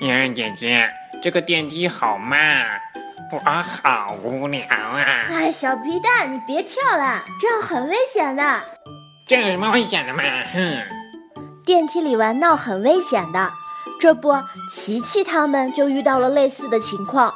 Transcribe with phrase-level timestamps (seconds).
[0.00, 0.86] 圆圆姐姐，
[1.22, 2.66] 这个电梯好慢，
[3.32, 5.02] 我好无聊啊！
[5.30, 8.60] 哎，小皮蛋，你别跳了，这样很危险的。
[9.26, 10.22] 这有什么危险的嘛？
[10.52, 10.82] 哼！
[11.64, 13.50] 电梯里玩闹很危险的，
[13.98, 14.34] 这不，
[14.70, 17.32] 琪琪他们就遇到了类似的情况。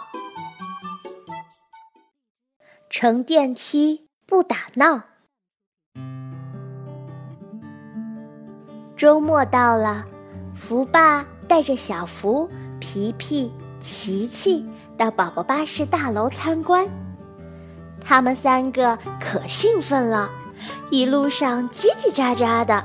[2.90, 5.04] 乘电梯不打闹。
[8.98, 10.04] 周末到了，
[10.54, 12.48] 福爸带着小福、
[12.78, 14.64] 皮皮、琪琪
[14.96, 16.86] 到宝宝巴士大楼参观。
[18.00, 20.30] 他们三个可兴奋了，
[20.90, 22.84] 一路上叽叽喳喳的。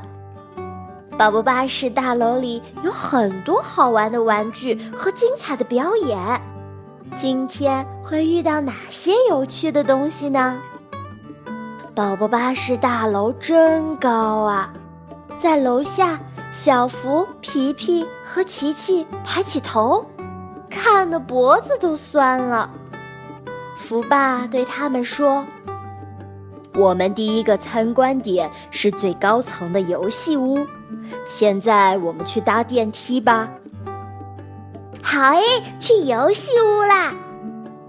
[1.16, 6.18] 宝宝巴士大楼里有很多好玩的玩具和精彩的表演。
[7.16, 10.60] 今天会遇到哪些有趣的东西呢？
[11.94, 14.74] 宝宝巴士大楼真高啊！
[15.38, 16.20] 在楼下，
[16.58, 20.06] 小福、皮皮和琪琪抬起头，
[20.70, 22.72] 看得脖子都酸了。
[23.78, 25.46] 福爸对他们说
[26.74, 30.66] ：“我们第一个参观点是最高层的游戏屋，
[31.28, 33.52] 现在我们去搭电梯吧。”
[35.04, 35.42] 好诶，
[35.78, 37.14] 去游戏屋啦！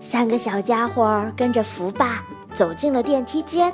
[0.00, 3.72] 三个小家伙跟着福爸走进了电梯间。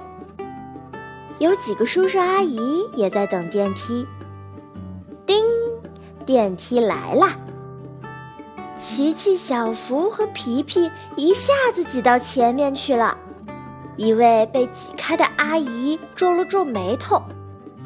[1.39, 4.07] 有几个叔叔阿姨也在等电梯。
[6.33, 7.37] 电梯来啦！
[8.79, 13.15] 琪琪、小福和皮皮一下子挤到前面去了。
[13.99, 17.21] 一位被挤开的阿姨皱了皱眉头，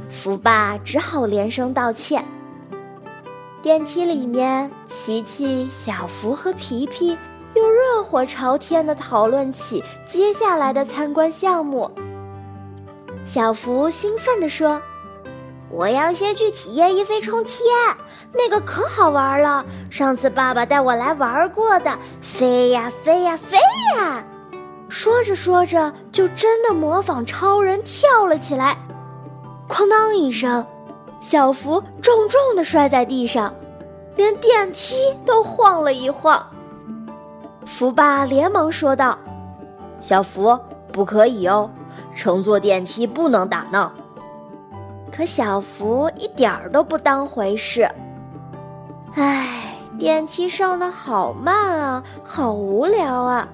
[0.09, 2.25] 福爸只好连声道歉。
[3.61, 7.19] 电梯里面，琪琪、小福和皮皮
[7.57, 11.91] 又热火朝天的讨论起接下来的参观项目。
[13.25, 14.81] 小福兴奋地说
[15.77, 17.67] ：“我要先去体验一飞冲天，
[18.33, 19.63] 那个可好玩了。
[19.91, 23.59] 上次爸爸带我来玩过的，飞呀飞呀飞
[23.95, 24.25] 呀！”
[24.89, 28.75] 说着说着，就真的模仿超人跳了起来。
[29.69, 30.67] 哐当一声，
[31.21, 33.55] 小福重重的摔在地上，
[34.15, 34.95] 连电梯
[35.27, 36.43] 都晃了一晃。
[37.67, 39.19] 福爸连忙说道
[40.01, 40.59] ：“小福，
[40.91, 41.71] 不可以哦。”
[42.17, 43.93] 乘坐电梯不能打闹，
[45.17, 47.91] 可小福一点儿都不当回事。
[49.15, 53.49] 唉，电梯上的好慢啊，好无聊啊！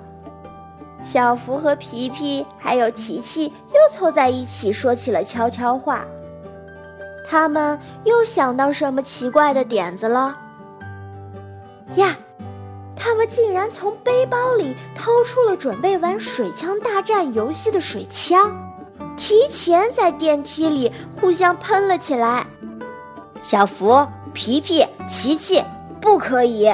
[1.04, 6.04] 小福和皮皮还有琪琪又凑在一起说起了悄悄话。
[7.28, 10.36] 他们又想到什么奇怪的点子了？
[11.94, 12.16] 呀，
[12.96, 18.72] 他们竟然从背包里掏出了准备玩水枪大战游戏的水枪。
[19.16, 22.46] 提前在电梯里互相喷了起来，
[23.42, 25.62] 小福、皮皮、琪琪
[26.00, 26.72] 不可以。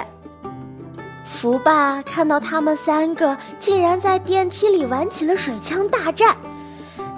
[1.25, 6.37] 福爸看到他们三个竟然在电梯里玩起了水枪大战，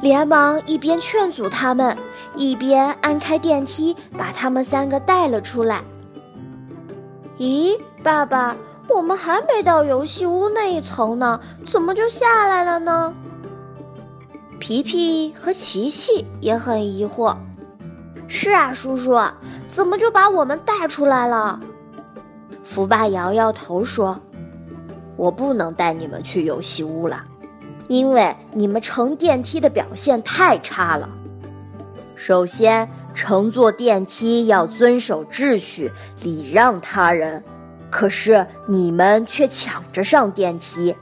[0.03, 1.97] 连忙一边劝阻他们，
[2.34, 5.81] 一边按开电梯，把他们三个带了出来。
[7.38, 8.56] 咦，爸爸，
[8.88, 13.14] 我们还没到游戏屋那一层呢，怎么就下来了呢？
[14.60, 17.34] 皮皮和琪琪也很疑惑。
[18.28, 19.19] 是啊，叔叔，
[19.69, 21.59] 怎么就把我们带出来了？
[22.62, 24.20] 福爸摇摇头说
[25.16, 27.25] ：“我不能带你们去游戏屋了，
[27.88, 31.09] 因为你们乘电梯的表现太差了。
[32.15, 35.91] 首先，乘坐电梯要遵守秩序，
[36.22, 37.43] 礼让他人，
[37.91, 40.94] 可是你们却抢着上电梯，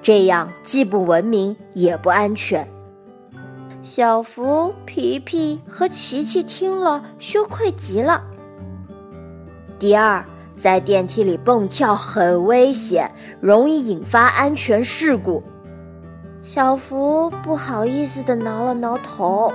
[0.00, 2.66] 这样既不文明也不安全。”
[3.84, 8.24] 小福、皮皮和琪琪听了，羞愧极了。
[9.78, 10.24] 第二，
[10.56, 15.42] 在电梯里蹦跳很危险，容易引发安全事故。
[16.42, 19.52] 小福不好意思的挠了挠头。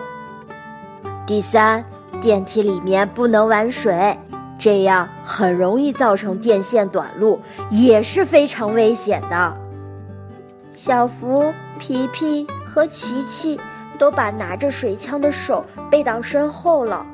[1.25, 1.83] 第三，
[2.21, 4.15] 电梯里面不能玩水，
[4.59, 7.41] 这样很容易造成电线短路，
[7.71, 9.57] 也是非常危险的。
[10.71, 13.59] 小福、皮皮和琪琪。
[13.99, 17.05] 都把拿着水枪的手背到身后了。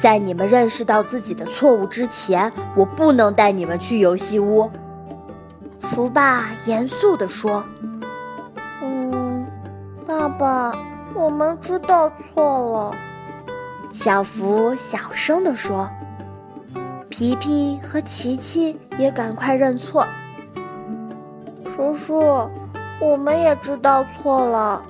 [0.00, 4.70] 在你们认识到自己的错误之前，我不能带你们去游戏屋。
[5.80, 7.64] 福爸严肃地说
[8.80, 9.44] ：“嗯，
[10.06, 10.72] 爸爸，
[11.14, 12.94] 我们知道错了。”
[13.92, 15.88] 小福小声地说
[17.08, 20.06] ：“皮皮和琪琪也赶快认错。
[21.74, 22.48] 叔叔，
[23.00, 24.80] 我们也知道错了。”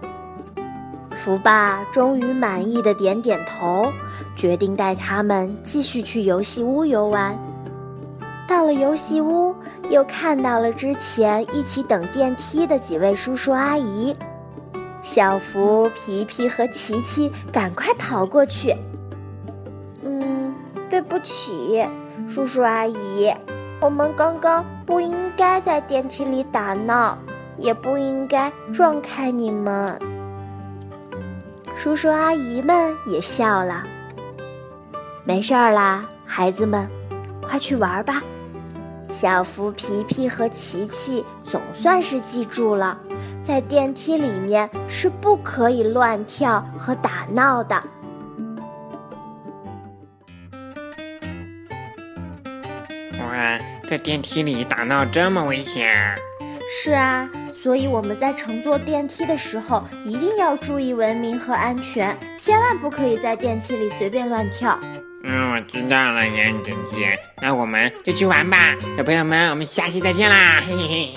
[1.28, 3.92] 福爸终于满意的点点头，
[4.34, 7.38] 决定带他们继续去游戏屋游玩。
[8.46, 9.54] 到了游戏屋，
[9.90, 14.16] 又看到了之前一起等电梯的几位叔叔阿姨。
[15.02, 18.74] 小福、皮皮和琪琪赶快跑过去。
[20.02, 20.54] 嗯，
[20.88, 21.86] 对不起，
[22.26, 23.30] 叔叔阿姨，
[23.82, 27.18] 我们刚刚不应该在电梯里打闹，
[27.58, 30.00] 也不应该撞开你们。
[31.78, 33.84] 叔叔阿姨们也笑了。
[35.22, 36.90] 没事儿啦，孩子们，
[37.40, 38.20] 快去玩吧。
[39.12, 42.98] 小福、皮皮和琪琪总算是记住了。
[43.44, 47.80] 在电梯里面是不可以乱跳和打闹的。
[53.20, 53.58] 哇，
[53.88, 55.88] 在电梯里打闹这么危险！
[56.82, 57.30] 是啊，
[57.68, 64.80] 所以我们在乘坐电梯的时候一定要注意文明和安全，千万不可以在电梯里随便乱跳。
[65.22, 67.18] 嗯，我知道了，杨姐姐。
[67.42, 70.62] 那我们就去玩吧，小朋友们，我们下期再见啦！
[70.66, 71.14] 嘿嘿嘿。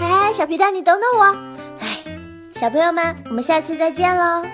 [0.00, 1.36] 哎，小皮蛋，你等等我。
[1.78, 1.98] 哎，
[2.52, 4.44] 小朋友们，我们下期再见喽。